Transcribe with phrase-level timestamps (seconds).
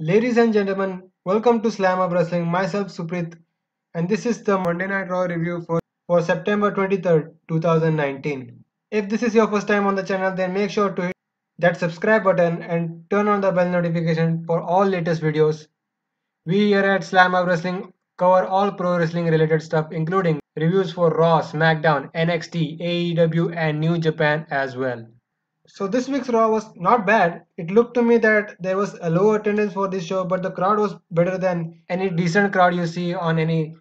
[0.00, 2.46] Ladies and gentlemen, welcome to Slamhub Wrestling.
[2.46, 3.36] Myself Suprit,
[3.94, 8.62] and this is the Monday Night Raw review for, for September 23rd, 2019.
[8.92, 11.16] If this is your first time on the channel, then make sure to hit
[11.58, 15.66] that subscribe button and turn on the bell notification for all latest videos.
[16.46, 21.42] We here at Slamhub Wrestling cover all pro wrestling related stuff, including reviews for Raw,
[21.42, 22.78] SmackDown, NXT,
[23.16, 25.08] AEW, and New Japan as well.
[25.68, 27.44] So this week's Raw was not bad.
[27.58, 30.50] It looked to me that there was a low attendance for this show, but the
[30.50, 33.76] crowd was better than any decent crowd you see on any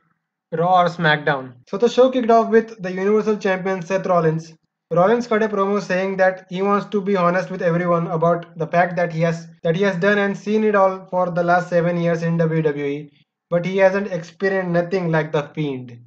[0.52, 1.54] Raw or SmackDown.
[1.68, 4.54] So the show kicked off with the Universal Champion Seth Rollins.
[4.92, 8.67] Rollins cut a promo saying that he wants to be honest with everyone about the
[8.67, 11.70] fact that he has that he has done and seen it all for the last
[11.70, 13.09] seven years in WWE,
[13.50, 16.00] but he hasn't experienced nothing like the Fiend.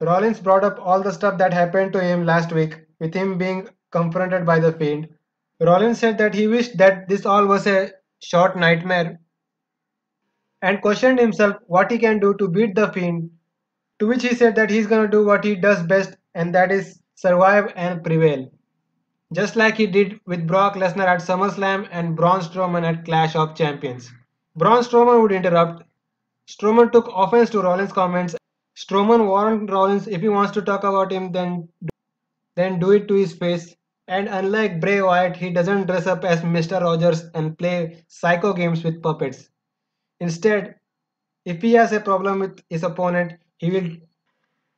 [0.00, 3.68] Rollins brought up all the stuff that happened to him last week, with him being
[3.90, 5.08] confronted by the Fiend.
[5.60, 9.18] Rollins said that he wished that this all was a short nightmare
[10.62, 13.30] and questioned himself what he can do to beat the Fiend,
[13.98, 17.00] to which he said that he's gonna do what he does best and that is
[17.14, 18.50] survive and prevail.
[19.32, 23.54] Just like he did with Brock Lesnar at SummerSlam and Braun Strowman at Clash of
[23.56, 24.12] Champions.
[24.56, 25.82] Braun Strowman would interrupt.
[26.48, 28.36] Strowman took offense to Rollins' comments.
[28.76, 31.68] Strowman warned Rollins if he wants to talk about him, then
[32.56, 33.74] then do it to his face.
[34.08, 36.80] And unlike Bray Wyatt, he doesn't dress up as Mr.
[36.80, 39.50] Rogers and play psycho games with puppets.
[40.20, 40.76] Instead,
[41.44, 43.90] if he has a problem with his opponent, he will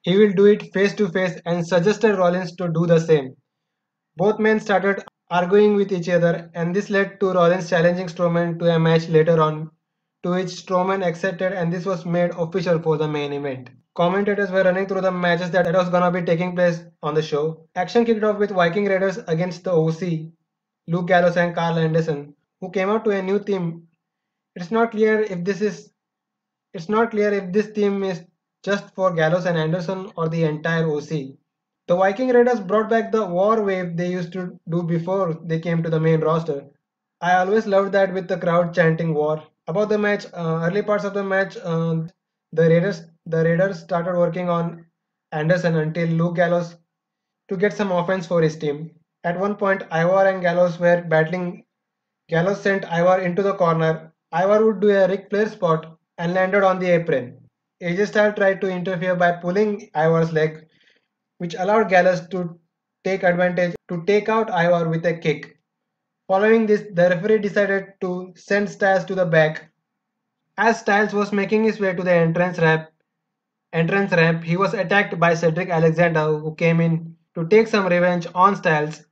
[0.03, 3.37] he will do it face to face and suggested Rollins to do the same.
[4.17, 8.75] Both men started arguing with each other, and this led to Rollins challenging Strowman to
[8.75, 9.71] a match later on,
[10.23, 13.71] to which Strowman accepted, and this was made official for the main event.
[13.95, 17.67] Commentators were running through the matches that was gonna be taking place on the show.
[17.75, 20.31] Action kicked off with Viking Raiders against the OC,
[20.87, 23.89] Luke Gallows and Karl Anderson, who came out to a new theme.
[24.55, 25.93] It's not clear if this is
[26.73, 28.23] it's not clear if this theme is
[28.63, 31.37] just for Gallows and Anderson or the entire OC.
[31.89, 35.83] The Viking Raiders brought back the war wave they used to do before they came
[35.83, 36.65] to the main roster.
[37.21, 39.43] I always loved that with the crowd chanting war.
[39.71, 42.03] About the match, uh, early parts of the match, uh,
[42.53, 44.85] the Raiders the Raiders started working on
[45.31, 46.75] Anderson until Luke Gallows
[47.49, 48.91] to get some offense for his team.
[49.23, 51.63] At one point, Ivar and Gallows were battling.
[52.29, 54.13] Gallows sent Ivar into the corner.
[54.35, 57.39] Ivar would do a Ric Flair spot and landed on the apron.
[57.81, 60.67] AJ tried to interfere by pulling Ivar's leg,
[61.39, 62.59] which allowed Gallows to
[63.05, 65.60] take advantage to take out Ivar with a kick.
[66.31, 69.69] Following this, the referee decided to send Styles to the back.
[70.57, 72.89] As Styles was making his way to the entrance ramp,
[73.73, 78.29] entrance ramp, he was attacked by Cedric Alexander, who came in to take some revenge
[78.33, 79.05] on Styles.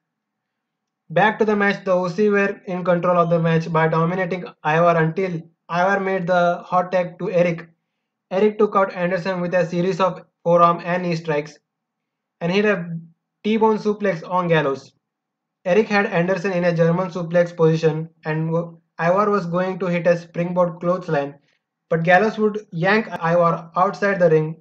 [1.10, 4.96] Back to the match, the OC were in control of the match by dominating Ivar
[5.02, 7.68] until Ivar made the hot tag to Erik.
[8.30, 11.58] Erik took out Anderson with a series of forearm and knee strikes
[12.40, 12.96] and hit a
[13.42, 14.92] T-bone suplex on Gallows.
[15.70, 18.48] Erik had Anderson in a German suplex position and
[18.98, 21.34] Ivar was going to hit a springboard clothesline
[21.90, 24.56] but Gallows would yank Ivar outside the ring.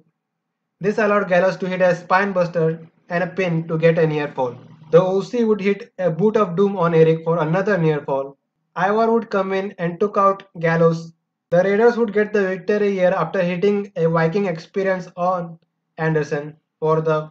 [0.80, 4.54] This allowed Gallows to hit a spinebuster and a pin to get a near fall.
[4.90, 8.36] The OC would hit a boot of doom on Erik for another near fall.
[8.76, 11.14] Ivar would come in and took out Gallows.
[11.50, 15.58] The Raiders would get the victory here after hitting a Viking experience on
[15.96, 17.30] Anderson for the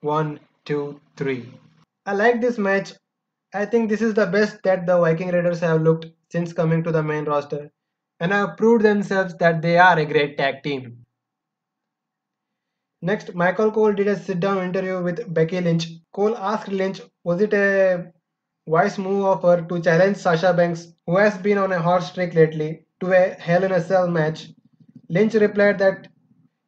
[0.00, 1.52] 1 2 3.
[2.06, 2.94] I like this match.
[3.54, 6.92] I think this is the best that the Viking Raiders have looked since coming to
[6.92, 7.70] the main roster
[8.20, 11.06] and have proved themselves that they are a great tag team.
[13.00, 15.88] Next, Michael Cole did a sit down interview with Becky Lynch.
[16.12, 18.12] Cole asked Lynch, was it a
[18.66, 22.34] wise move of her to challenge Sasha Banks, who has been on a hot streak
[22.34, 24.50] lately, to a Hell in a Cell match?
[25.08, 26.08] Lynch replied that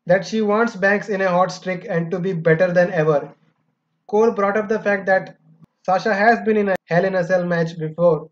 [0.07, 3.35] that she wants Banks in a hot streak and to be better than ever.
[4.07, 5.37] Cole brought up the fact that
[5.85, 8.31] Sasha has been in a Hell in a Cell match before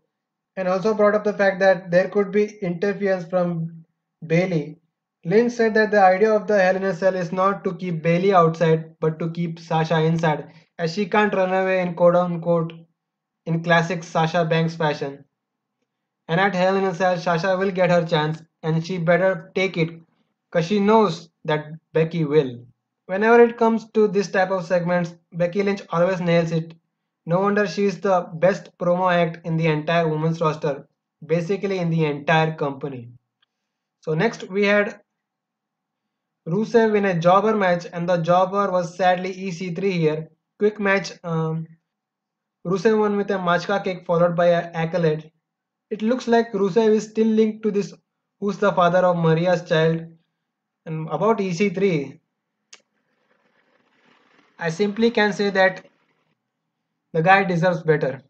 [0.55, 3.85] and also brought up the fact that there could be interference from
[4.25, 4.77] Bayley.
[5.25, 8.03] Lynch said that the idea of the Hell in a Cell is not to keep
[8.03, 12.73] Bayley outside, but to keep Sasha inside, as she can't run away in quote unquote
[13.45, 15.25] in classic Sasha Banks fashion.
[16.27, 19.75] And at Hell in a Cell, Sasha will get her chance, and she better take
[19.75, 19.89] it,
[20.51, 22.65] cause she knows that Becky will.
[23.07, 26.73] Whenever it comes to this type of segments, Becky Lynch always nails it
[27.29, 30.87] no wonder she is the best promo act in the entire women's roster,
[31.23, 33.09] basically in the entire company.
[34.01, 35.01] So next we had
[36.47, 40.29] Rusev in a jobber match and the jobber was sadly EC3 here.
[40.57, 41.11] Quick match.
[41.23, 41.67] Um,
[42.65, 45.31] Rusev won with a Machka kick followed by a accolade.
[45.91, 47.93] It looks like Rusev is still linked to this
[48.39, 50.07] who's the father of Maria's child.
[50.87, 52.19] And about EC3,
[54.57, 55.88] I simply can say that
[57.13, 58.21] the guy deserves better.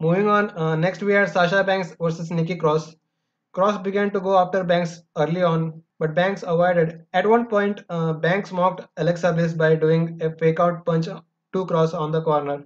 [0.00, 2.94] Moving on, uh, next we had Sasha Banks versus Nikki Cross.
[3.52, 7.04] Cross began to go after Banks early on, but Banks avoided.
[7.12, 11.66] At one point, uh, Banks mocked Alexa Bliss by doing a fake out punch to
[11.66, 12.64] Cross on the corner.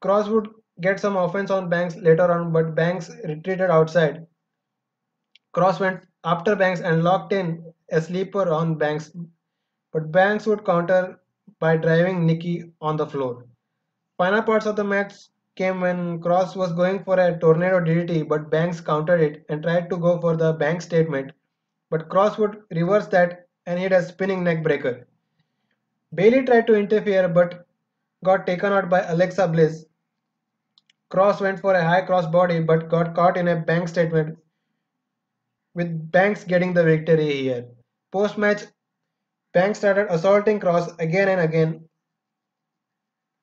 [0.00, 0.48] Cross would
[0.80, 4.24] get some offense on Banks later on, but Banks retreated outside.
[5.52, 9.10] Cross went after Banks and locked in a sleeper on Banks,
[9.92, 11.18] but Banks would counter
[11.58, 13.47] by driving Nikki on the floor.
[14.18, 15.14] Final parts of the match
[15.54, 19.88] came when Cross was going for a tornado DDT, but Banks countered it and tried
[19.90, 21.30] to go for the bank statement,
[21.88, 25.06] but Cross would reverse that and hit a spinning neck breaker.
[26.14, 27.64] Bayley tried to interfere but
[28.24, 29.86] got taken out by Alexa Bliss.
[31.10, 34.36] Cross went for a high cross body but got caught in a bank statement
[35.74, 37.66] with Banks getting the victory here.
[38.10, 38.64] Post match,
[39.52, 41.87] Banks started assaulting Cross again and again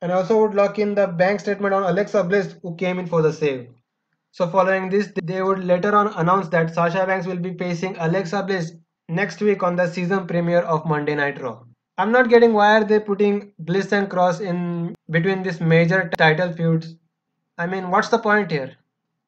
[0.06, 3.24] and also would lock in the bank statement on Alexa Bliss who came in for
[3.24, 3.69] the save.
[4.34, 8.44] So following this, they would later on announce that Sasha Banks will be facing Alexa
[8.44, 8.74] Bliss
[9.10, 11.63] next week on the season premiere of Monday Night Raw.
[11.98, 16.54] I'm not getting why are they putting Bliss and Cross in between these major title
[16.54, 16.94] feuds.
[17.57, 18.78] I mean, what's the point here?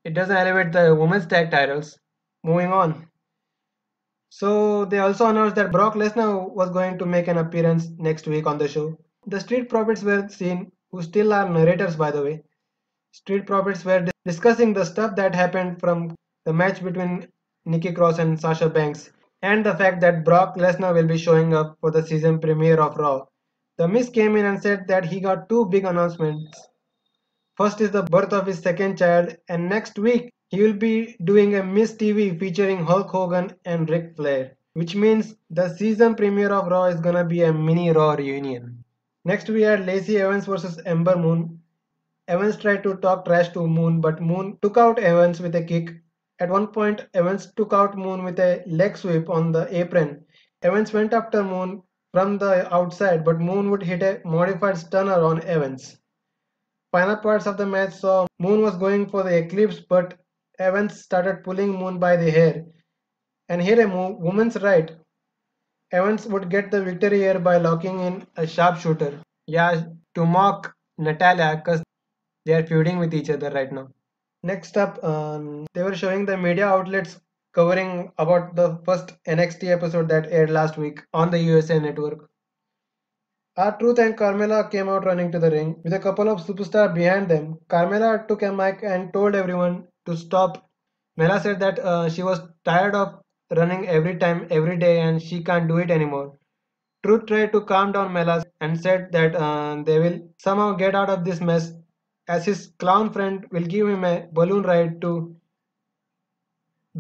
[0.03, 1.97] It doesn't elevate the women's tag titles.
[2.43, 3.07] Moving on.
[4.29, 8.45] So they also announced that Brock Lesnar was going to make an appearance next week
[8.45, 8.95] on the show.
[9.29, 12.43] The Street Profits were seen, who still are narrators by the way.
[13.11, 16.15] Street Profits were discussing the stuff that happened from
[16.45, 17.27] the match between
[17.65, 21.77] Nikki Cross and Sasha Banks and the fact that Brock Lesnar will be showing up
[21.81, 23.25] for the season premiere of Raw.
[23.77, 26.69] The Miz came in and said that he got two big announcements.
[27.57, 31.55] First is the birth of his second child, and next week he will be doing
[31.55, 36.71] a Miz TV featuring Hulk Hogan and Ric Flair, which means the season premiere of
[36.71, 38.85] Raw is gonna be a mini Raw reunion.
[39.27, 41.59] Next we had Lacey Evans versus Ember Moon.
[42.29, 45.89] Evans tried to talk trash to Moon, but Moon took out Evans with a kick.
[46.39, 50.23] At one point, Evans took out Moon with a leg sweep on the apron.
[50.61, 51.83] Evans went after Moon
[52.13, 55.97] from the outside, but Moon would hit a modified stunner on Evans.
[56.93, 60.17] Final parts of the match saw Moon was going for the eclipse, but
[60.57, 62.63] Evans started pulling Moon by the hair
[63.49, 64.95] and hit a woman's right.
[65.91, 69.21] Evans would get the victory here by locking in a sharpshooter.
[69.45, 69.83] Yeah,
[70.15, 71.81] to mock Natalya because
[72.45, 73.89] they are feuding with each other right now.
[74.43, 77.19] Next up, um, they were showing the media outlets
[77.53, 82.29] covering about the first NXT episode that aired last week on the USA Network.
[83.55, 87.27] R-Truth and Carmella came out running to the ring with a couple of superstars behind
[87.29, 87.57] them.
[87.69, 90.69] Carmella took a mic and told everyone to stop.
[91.15, 93.19] Mela said that uh, she was tired of
[93.51, 96.37] running every time, every day, and she can't do it anymore.
[97.03, 101.09] Truth tried to calm down Melas and said that uh, they will somehow get out
[101.09, 101.73] of this mess
[102.27, 105.35] as his clown friend will give him a balloon ride to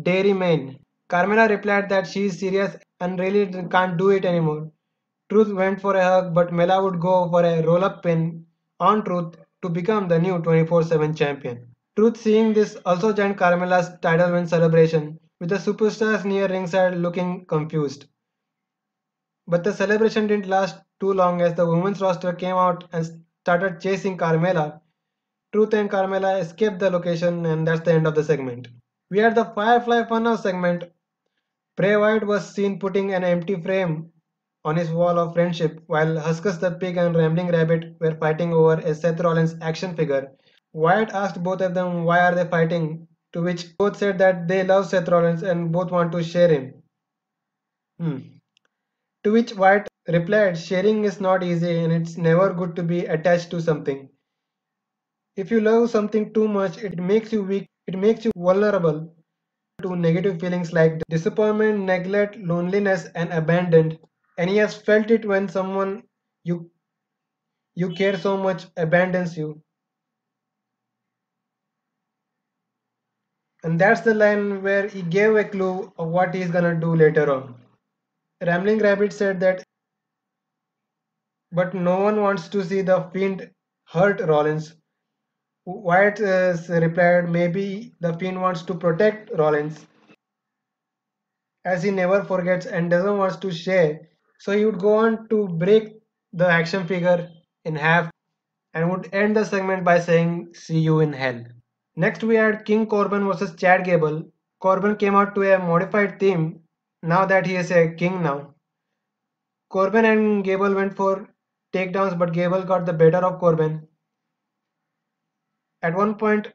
[0.01, 0.79] Dairy Maine.
[1.09, 4.71] Carmella replied that she is serious and really can't do it anymore.
[5.29, 8.45] Truth went for a hug, but Mela would go for a roll up pin
[8.79, 11.75] on Truth to become the new 24 7 champion.
[11.95, 17.45] Truth, seeing this, also joined Carmella's title win celebration, with the superstars near ringside looking
[17.45, 18.05] confused.
[19.47, 23.79] But the celebration didn't last too long as the women's roster came out and started
[23.79, 24.81] chasing Carmella.
[25.53, 28.67] Truth and Carmella escaped the location, and that's the end of the segment.
[29.09, 30.83] We had the Firefly Funhouse segment.
[31.77, 34.11] Bray Wyatt was seen putting an empty frame
[34.65, 38.73] on his wall of friendship while Huskus the Pig and Rambling Rabbit were fighting over
[38.73, 40.31] a Seth Rollins action figure.
[40.73, 44.63] Wyatt asked both of them why are they fighting, to which both said that they
[44.63, 46.83] love Seth Rollins and both want to share him.
[47.99, 48.19] Hmm.
[49.23, 53.51] To which Wyatt replied, sharing is not easy and it's never good to be attached
[53.51, 54.09] to something.
[55.37, 59.15] If you love something too much, it makes you weak, it makes you vulnerable
[59.81, 63.99] to negative feelings like disappointment, neglect, loneliness, and abandoned.
[64.37, 66.03] And he has felt it when someone
[66.43, 66.71] you
[67.75, 69.61] you care so much abandons you.
[73.63, 77.31] And that's the line where he gave a clue of what he's gonna do later
[77.31, 77.55] on.
[78.41, 79.63] Rambling Rabbit said that,
[81.51, 83.49] but no one wants to see the Fiend
[83.85, 84.75] hurt Rollins.
[85.65, 89.85] Wyatt uh, replied, maybe the Fiend wants to protect Rollins,
[91.65, 94.07] as he never forgets and doesn't want to share.
[94.39, 95.99] So he would go on to break
[96.33, 97.29] the action figure
[97.65, 98.09] in half
[98.73, 101.43] and would end the segment by saying, See you in hell.
[101.97, 104.23] Next we had King Corbin versus Chad Gable.
[104.59, 106.61] Corbin came out to a modified theme
[107.01, 108.53] now that he is a king now.
[109.69, 111.27] Corbin and Gable went for
[111.73, 113.87] takedowns but Gable got the better of Corbin.
[115.81, 116.53] At one point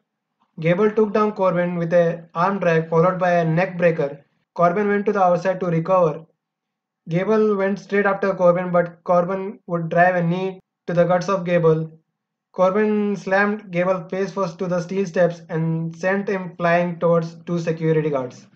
[0.60, 4.24] Gable took down Corbin with a arm drag followed by a neck breaker.
[4.54, 6.24] Corbin went to the outside to recover.
[7.08, 11.44] Gable went straight after Corbin but Corbin would drive a knee to the guts of
[11.44, 11.90] Gable.
[12.52, 17.58] Corbin slammed Gable face first to the steel steps and sent him flying towards two
[17.58, 18.46] security guards.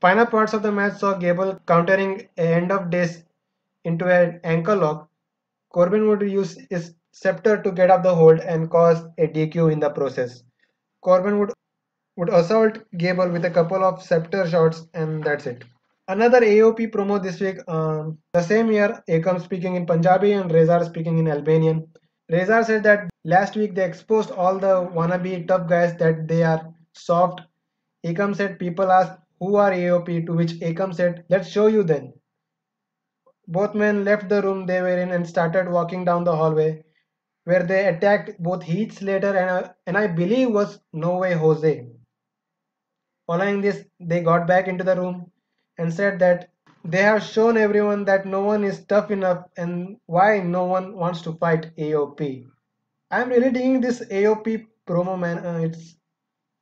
[0.00, 3.22] Final parts of the match saw Gable countering end of days
[3.84, 5.08] into an ankle lock.
[5.70, 9.80] Corbin would use his scepter to get up the hold and cause a DQ in
[9.80, 10.42] the process.
[11.00, 11.52] Corbin would
[12.16, 15.64] would assault Gable with a couple of scepter shots and that's it.
[16.08, 17.58] Another AOP promo this week.
[17.68, 21.86] Um, the same year, Akam speaking in Punjabi and Rezar speaking in Albanian.
[22.30, 26.74] Rezar said that last week they exposed all the wannabe tough guys that they are
[26.92, 27.40] soft.
[28.04, 32.12] Akam said people asked who are AOP to which Akam said let's show you then.
[33.46, 36.84] Both men left the room they were in and started walking down the hallway
[37.44, 41.86] where they attacked both Heath Slater and, uh, and I believe was No Way Jose.
[43.26, 45.32] Following this, they got back into the room
[45.78, 46.50] and said that
[46.84, 51.22] they have shown everyone that no one is tough enough and why no one wants
[51.22, 52.46] to fight AOP.
[53.10, 55.44] I'm really digging this AOP promo man.
[55.44, 55.96] Uh, it's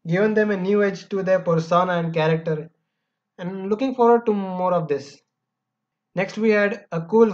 [0.06, 2.70] given them a new edge to their persona and character
[3.38, 5.20] and looking forward to more of this.
[6.14, 7.32] Next we had a cool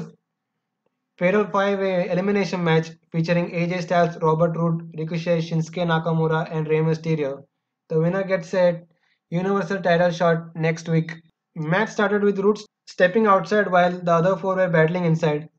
[1.19, 7.45] Fatal 5-way elimination match featuring AJ Styles, Robert Roode, Ricochet, Shinsuke Nakamura and Rey Mysterio.
[7.89, 8.83] The winner gets a
[9.31, 11.13] Universal title shot next week
[11.55, 15.51] Match started with Roode stepping outside while the other four were battling inside.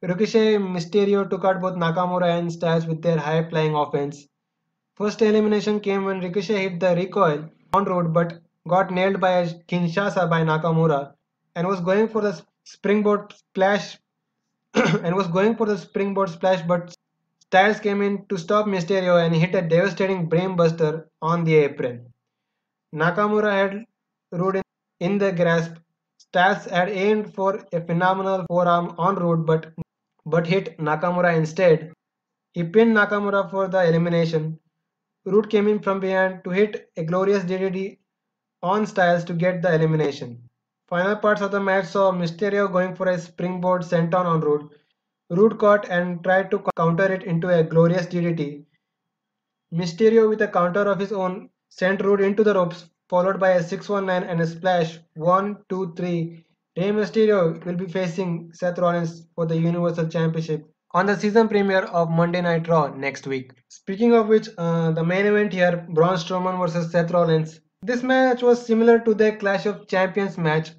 [0.00, 4.26] Ricochet Mysterio took out both Nakamura and Styles with their high-flying offense.
[4.94, 9.54] First elimination came when Ricochet hit the recoil on Roode but got nailed by a
[9.64, 11.12] Kinshasa by Nakamura
[11.54, 13.98] and was going for the springboard splash
[14.74, 16.94] and was going for the springboard splash but
[17.42, 22.12] Styles came in to stop Mysterio and hit a devastating brainbuster on the apron.
[22.94, 23.84] Nakamura had
[24.32, 24.62] Roode
[25.00, 25.72] in the grasp,
[26.18, 29.72] Styles had aimed for a phenomenal forearm on Roode but,
[30.24, 31.92] but hit Nakamura instead.
[32.52, 34.58] He pinned Nakamura for the elimination.
[35.24, 37.98] Roode came in from behind to hit a glorious DDT
[38.62, 40.48] on Styles to get the elimination.
[40.88, 44.70] Final parts of the match saw Mysterio going for a springboard senton on Roode.
[45.30, 48.64] Roode caught and tried to counter it into a glorious DDT.
[49.72, 53.62] Mysterio with a counter of his own sent Roode into the ropes followed by a
[53.62, 56.44] 619 and a splash 1 2 3
[56.76, 61.84] Rey Mysterio will be facing Seth Rollins for the Universal Championship on the season premiere
[61.84, 63.52] of Monday Night Raw next week.
[63.68, 67.60] Speaking of which, uh, the main event here, Braun Strowman versus Seth Rollins.
[67.82, 70.72] This match was similar to the Clash of Champions match.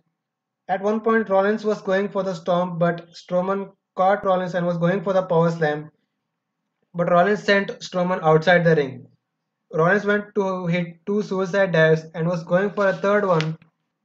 [0.68, 4.78] At one point, Rollins was going for the stomp, but Strowman caught Rollins and was
[4.78, 5.90] going for the power slam.
[6.94, 9.08] But Rollins sent Strowman outside the ring.
[9.74, 13.58] Rollins went to hit two suicide dives and was going for a third one,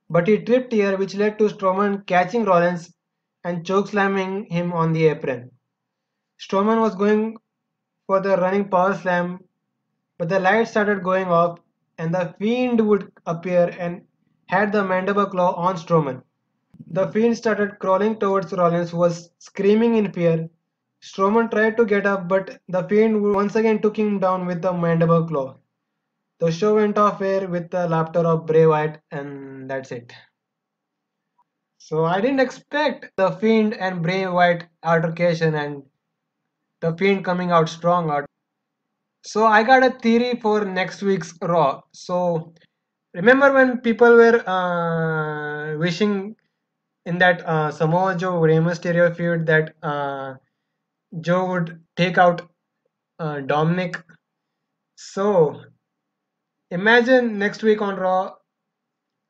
[0.08, 2.94] but he tripped here which led to Strowman catching Rollins
[3.42, 5.50] and chokeslamming him on the apron.
[6.38, 7.38] Strowman was going
[8.06, 9.40] for the running power slam,
[10.18, 11.58] but the lights started going off
[11.98, 14.06] and the Fiend would appear and
[14.46, 16.22] had the mandible claw on Strowman.
[16.88, 20.48] The Fiend started crawling towards Rollins who was screaming in fear
[21.02, 24.72] Strowman tried to get up, but the Fiend once again took him down with the
[24.72, 25.56] mandible claw.
[26.38, 30.12] The show went off air with the laughter of Bray Wyatt, and that's it.
[31.78, 35.82] So I didn't expect the Fiend and Bray Wyatt altercation and
[36.80, 38.24] the Fiend coming out strong.
[39.24, 41.80] So I got a theory for next week's Raw.
[41.92, 42.54] So
[43.14, 46.36] remember when people were uh, wishing
[47.06, 50.34] in that uh, Samoa Joe Rey Mysterio feud that uh,
[51.20, 52.42] Joe would take out
[53.18, 54.02] uh, Dominik.
[54.96, 55.62] So
[56.70, 58.34] imagine next week on Raw,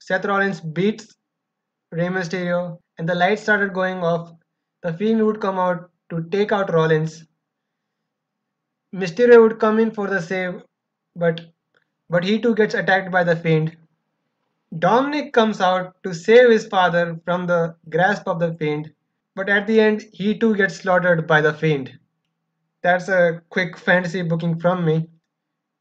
[0.01, 1.15] Seth Rollins beats
[1.91, 4.33] Rey Mysterio, and the lights started going off.
[4.83, 7.25] The Fiend would come out to take out Rollins.
[8.95, 10.63] Mysterio would come in for the save,
[11.17, 11.41] but
[12.09, 13.77] but he too gets attacked by the Fiend.
[14.75, 18.93] Dominik comes out to save his father from the grasp of the Fiend.
[19.35, 21.99] But at the end, he too gets slaughtered by the Fiend.
[22.83, 25.09] That's a quick fantasy booking from me.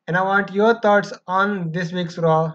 [0.08, 2.53] And I want your thoughts on this week's Raw.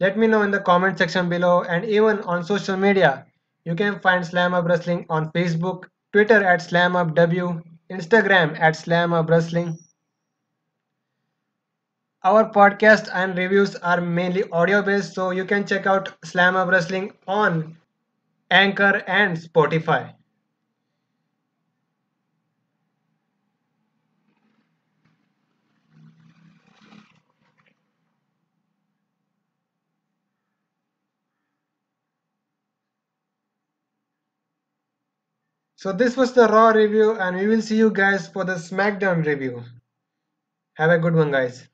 [0.00, 3.26] Let me know in the comment section below and even on social media.
[3.64, 9.78] You can find Slamhub Wrestling on Facebook, Twitter at SlamhubW, Instagram at Slamhub Wrestling.
[12.24, 17.12] our podcast and reviews are mainly audio based, so you can check out Slamhub Wrestling
[17.26, 17.76] on
[18.50, 20.14] Anchor and Spotify.
[35.82, 39.26] So this was the Raw review, and we will see you guys for the SmackDown
[39.26, 39.64] review.
[40.74, 41.68] Have a good one, guys.